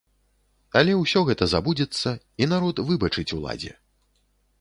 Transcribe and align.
Але 0.79 0.93
ўсё 1.01 1.21
гэта 1.27 1.47
забудзецца 1.51 2.13
і 2.45 2.47
народ 2.55 2.81
выбачыць 2.87 3.29
уладзе. 3.41 3.71